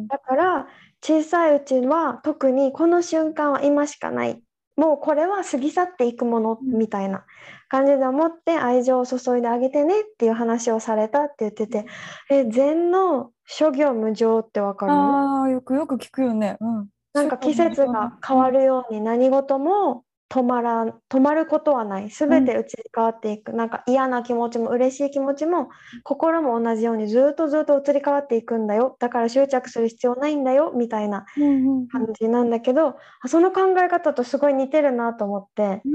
[0.08, 0.66] だから
[1.02, 4.40] 小さいうちは特にこの瞬間は今しかない
[4.76, 7.24] もうこれは過ぎ去っていくものうんみたいな
[7.68, 11.86] 感じで思って愛情を注いであげてねっていう話をされたって言ってて
[12.30, 14.92] え禅の諸行無常ってわかる？
[14.92, 16.56] ああよくよく聞くよね。
[16.60, 16.88] うん。
[17.14, 22.08] なんか季節が変わるように何事も止まらん止まることはない。
[22.10, 25.68] 全て移り変わっていく、なんか嫌な気持ちも嬉しい気持ちも
[26.04, 28.96] 心も同じようにずっとずっと移り変わっていくんだよ。
[29.00, 30.72] だから執着する必要ないんだよ。
[30.74, 35.88] みたいなうん感じなんだけど、あその考え方とすごい似てるなと思って、う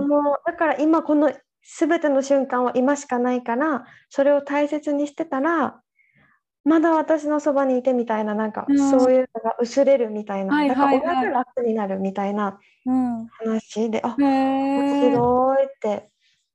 [0.00, 0.08] ん。
[0.46, 1.32] だから今この
[1.78, 5.82] 全ての瞬間は今しかないからそれを大切にしてたら
[6.68, 13.26] まだ私のそばにいてみたいななんかうんそういうのが薄れるみたいな、はいだからはいはい親が楽になるみたいなうん。
[13.26, 15.10] 話で、あへ面え。
[15.10, 16.10] 白いって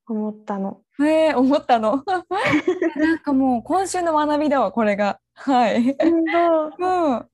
[0.08, 0.82] 思ったの。
[1.00, 2.04] へえ、思ったの。
[2.96, 5.20] なんかもう今週の学びだわ、これが。
[5.36, 5.96] はい。
[6.00, 6.26] うん。
[6.26, 7.26] は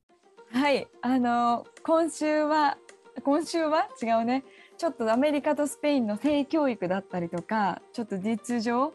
[0.71, 0.87] い。
[1.01, 2.77] あの今週は
[3.23, 3.87] 今週は？
[4.01, 4.43] 違うね。
[4.77, 8.93] ちょっとアメリカとスペインの性教育だったりとか、ちょっと実情。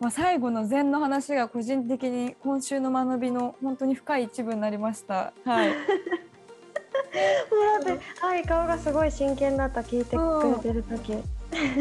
[0.00, 5.34] まあ、最後の禅の話が個人的に今週の学びの本当に深い一部になりました。
[5.44, 5.68] はい。
[5.70, 5.74] も
[7.80, 11.12] うだってはい顔がすごい真剣だった聞いてくれてる時。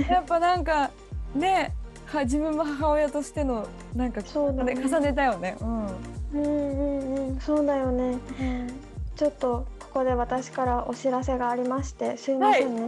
[0.10, 0.92] やっぱなんか
[1.34, 1.74] ね、
[2.08, 3.66] は自分も母親としての
[3.96, 5.56] なんかそうだね重ねたよね。
[5.62, 5.86] うん。
[5.88, 5.90] うん
[6.34, 8.18] うんうんそうだよね。
[9.16, 12.82] ちょっとここで私からお知らせがありましてすいませんね。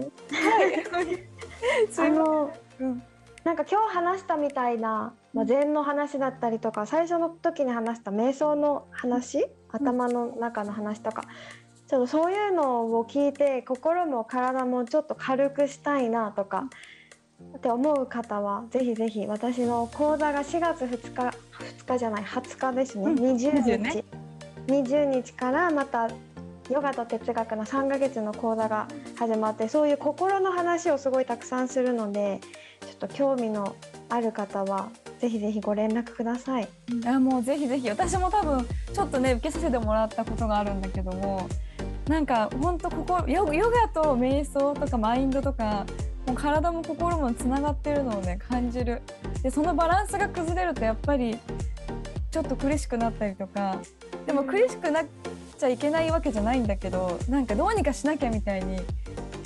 [0.94, 1.18] はい。
[1.90, 2.88] すあいまのせん。
[2.88, 3.04] うん
[3.44, 11.24] なんか今日話したみたいな、まあ、禅の話だったりとか最初の時に話した瞑想の話頭の中の話とか
[11.88, 16.66] ちょっとそういうのを聞いて心も体もちょっと軽くしたいなとか
[17.58, 23.78] って思う方はぜひぜひ私の講座が4月2日2日じゃない20日ですね、うん20 20日。
[23.78, 24.04] ね。
[24.68, 26.10] 20日からまた
[26.70, 28.88] ヨガと哲学の3ヶ月の講座が
[29.18, 32.40] 始まってそういう心の話をすごいたくさんするので
[32.82, 33.76] ちょっと興味の
[34.10, 36.64] ある方はぜひぜひご連絡ください。
[36.64, 37.90] いやもうぜひぜひ。
[37.90, 41.48] 私も多分ちょっとね受けさせてもらったことがあるんだけども
[42.08, 45.86] なんかほんとここヨヨガと瞑想とかマインドとか
[46.26, 49.02] もう体も心もつながってるのをね感じる。
[49.44, 51.38] でそのバランスが崩れるとやっぱり
[52.32, 53.80] ちょっと苦しくなったりとか
[54.26, 55.06] でも苦しくなっ
[55.58, 58.78] ちゃいけないわけじゃないんだけどなんかどうにかしなきゃみたいに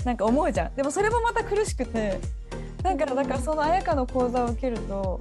[0.04, 0.76] なんか思うじゃん。
[0.76, 2.20] でもそれもまた苦しくて
[2.86, 5.20] だからだからその綾香の講座を受けると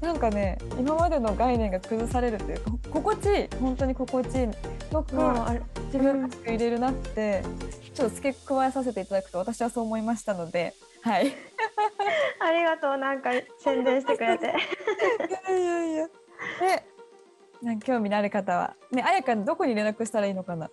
[0.00, 4.48] なんかね今までの概念が崩されるというかこ心地いい本当に心地いい
[4.92, 7.44] よくもうあれ自分らしく入れるなって
[7.94, 11.32] ちょっと付け加えさせていただくと私はそう思いましたのではい。
[12.40, 14.46] ありがとうなんか宣伝してくれて。
[14.46, 16.12] いやいやいやで
[17.60, 20.70] なんか興味のある方はね綾香にどこに連絡したらいいのかな？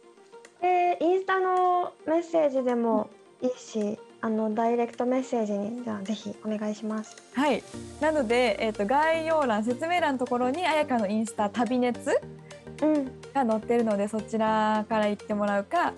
[0.62, 3.10] でインスタのメッセージでも
[3.42, 7.16] いいしあのダイレクトメッセージにじゃあぜひお願いします。
[7.34, 7.64] はい。
[8.02, 12.20] なので、えー、と概要欄説明欄のところに綾香のインスタ旅熱
[12.82, 13.06] うん。
[13.34, 15.94] が載ってるのでそちらから行ってもらうか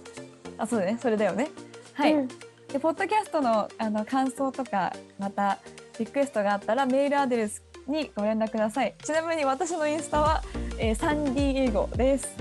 [0.58, 0.98] あそうだね。
[1.02, 1.50] それだよね。
[1.94, 2.28] はい、うん。
[2.28, 5.60] でポッドキャストのあの感想とかまた
[6.00, 8.94] リクエストがあったらメールアドレスにご連絡ください。
[9.04, 10.44] ちなみに私のインスタは、
[10.78, 12.36] えーサンディエゴです。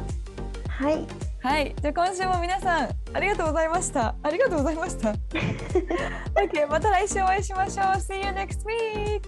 [0.68, 1.74] はいはい。
[1.80, 4.14] じゃあ今週も皆さんありがとうございました。
[4.22, 5.12] ありがとうございました。
[6.38, 7.86] OK また来週お会いしましょう。
[7.96, 9.22] See you next week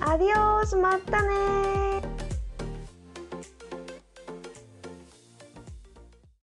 [0.00, 0.74] アディオース。
[0.76, 2.27] またねー